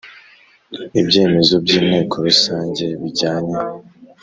Ibyemezo 1.01 1.53
by 1.63 1.71
Inteko 1.79 2.15
Rusange 2.27 2.85
bijyanye 3.01 3.57